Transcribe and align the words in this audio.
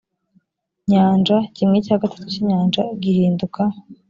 nyanja 0.89 1.37
kimwe 1.55 1.77
cya 1.85 1.95
gatatu 2.01 2.23
cy 2.31 2.39
inyanja 2.41 2.81
gihinduka 3.01 3.61